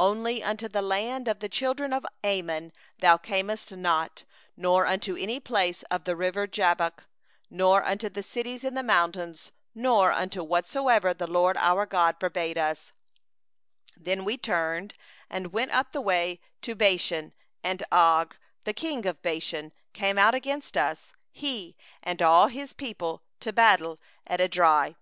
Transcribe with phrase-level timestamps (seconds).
[0.00, 4.24] 37Only to the land of the children of Ammon thou camest not
[4.56, 7.06] near; all the side of the river Jabbok,
[7.52, 12.90] and the cities of the hill country, and wheresoever the LORD our God forbade us.
[13.96, 14.94] Then we turned,
[15.30, 17.32] and went up the way to Bashan;
[17.62, 18.34] and Og
[18.64, 24.00] the king of Bashan came out against us, he and all his people, unto battle
[24.26, 24.96] at Edrei.